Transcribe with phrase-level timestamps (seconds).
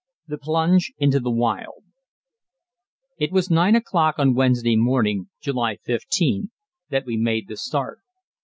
[0.25, 0.29] IV.
[0.29, 1.83] THE PLUNGE INTO THE WILD
[3.19, 6.49] It was nine o'clock on Wednesday morning, July 15,
[6.89, 7.99] that we made the start.